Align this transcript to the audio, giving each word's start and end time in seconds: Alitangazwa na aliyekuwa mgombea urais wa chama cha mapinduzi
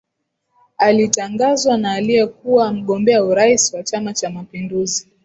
Alitangazwa 0.77 1.77
na 1.77 1.91
aliyekuwa 1.93 2.73
mgombea 2.73 3.23
urais 3.23 3.73
wa 3.73 3.83
chama 3.83 4.13
cha 4.13 4.29
mapinduzi 4.29 5.07